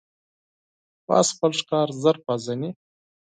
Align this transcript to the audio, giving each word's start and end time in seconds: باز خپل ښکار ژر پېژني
باز 1.07 1.27
خپل 1.35 1.51
ښکار 1.59 1.87
ژر 2.01 2.17
پېژني 2.25 2.69